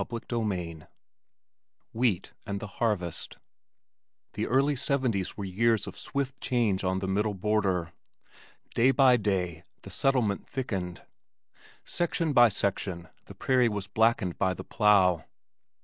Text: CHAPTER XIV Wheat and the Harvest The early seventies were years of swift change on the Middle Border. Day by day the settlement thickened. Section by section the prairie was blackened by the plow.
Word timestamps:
CHAPTER 0.01 0.17
XIV 0.29 0.87
Wheat 1.93 2.33
and 2.47 2.59
the 2.59 2.65
Harvest 2.81 3.37
The 4.33 4.47
early 4.47 4.75
seventies 4.75 5.37
were 5.37 5.45
years 5.45 5.85
of 5.85 5.95
swift 5.95 6.41
change 6.41 6.83
on 6.83 6.97
the 6.97 7.07
Middle 7.07 7.35
Border. 7.35 7.93
Day 8.73 8.89
by 8.89 9.15
day 9.17 9.63
the 9.83 9.91
settlement 9.91 10.47
thickened. 10.47 11.05
Section 11.85 12.33
by 12.33 12.49
section 12.49 13.09
the 13.25 13.35
prairie 13.35 13.69
was 13.69 13.85
blackened 13.85 14.39
by 14.39 14.55
the 14.55 14.63
plow. 14.63 15.23